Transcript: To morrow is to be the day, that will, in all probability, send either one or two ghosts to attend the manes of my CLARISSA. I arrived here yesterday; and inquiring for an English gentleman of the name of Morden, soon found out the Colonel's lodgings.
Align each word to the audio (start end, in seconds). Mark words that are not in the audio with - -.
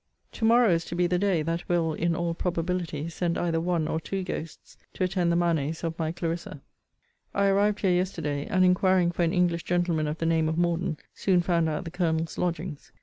To 0.31 0.45
morrow 0.45 0.71
is 0.71 0.83
to 0.85 0.95
be 0.95 1.05
the 1.05 1.19
day, 1.19 1.43
that 1.43 1.69
will, 1.69 1.93
in 1.93 2.15
all 2.15 2.33
probability, 2.33 3.07
send 3.07 3.37
either 3.37 3.61
one 3.61 3.87
or 3.87 3.99
two 3.99 4.23
ghosts 4.23 4.75
to 4.95 5.03
attend 5.03 5.31
the 5.31 5.35
manes 5.35 5.83
of 5.83 5.99
my 5.99 6.11
CLARISSA. 6.11 6.59
I 7.35 7.45
arrived 7.45 7.81
here 7.81 7.91
yesterday; 7.91 8.47
and 8.47 8.65
inquiring 8.65 9.11
for 9.11 9.21
an 9.21 9.31
English 9.31 9.61
gentleman 9.65 10.07
of 10.07 10.17
the 10.17 10.25
name 10.25 10.49
of 10.49 10.57
Morden, 10.57 10.97
soon 11.13 11.41
found 11.41 11.69
out 11.69 11.83
the 11.85 11.91
Colonel's 11.91 12.39
lodgings. 12.39 12.91